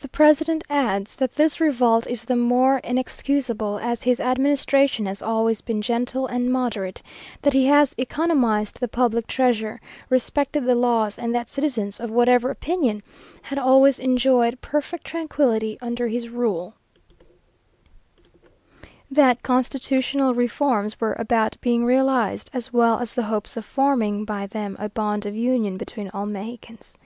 The 0.00 0.08
president 0.08 0.64
adds, 0.68 1.16
"that 1.16 1.36
this 1.36 1.60
revolt 1.62 2.06
is 2.06 2.26
the 2.26 2.36
more 2.36 2.76
inexcusable, 2.84 3.78
as 3.78 4.02
his 4.02 4.20
administration 4.20 5.06
has 5.06 5.22
always 5.22 5.62
been 5.62 5.80
gentle 5.80 6.26
and 6.26 6.52
moderate; 6.52 7.02
that 7.40 7.54
he 7.54 7.64
has 7.64 7.94
economized 7.96 8.78
the 8.80 8.86
public 8.86 9.26
treasure, 9.26 9.80
respected 10.10 10.66
the 10.66 10.74
laws, 10.74 11.16
and 11.16 11.34
that 11.34 11.48
citizens 11.48 12.00
of 12.00 12.10
whatever 12.10 12.50
opinion 12.50 13.02
had 13.40 13.58
always 13.58 13.98
enjoyed 13.98 14.60
perfect 14.60 15.06
tranquillity 15.06 15.78
under 15.80 16.06
his 16.08 16.28
rule 16.28 16.74
that 19.10 19.42
constitutional 19.42 20.34
reforms 20.34 21.00
were 21.00 21.16
about 21.18 21.56
being 21.62 21.82
realized, 21.82 22.50
as 22.52 22.74
well 22.74 22.98
as 22.98 23.14
the 23.14 23.22
hopes 23.22 23.56
of 23.56 23.64
forming 23.64 24.22
by 24.26 24.46
them 24.46 24.76
a 24.78 24.90
bond 24.90 25.24
of 25.24 25.34
union 25.34 25.78
between 25.78 26.10
all 26.12 26.26
Mexicans." 26.26 26.98